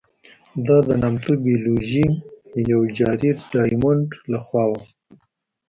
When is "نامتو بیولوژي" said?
1.01-2.05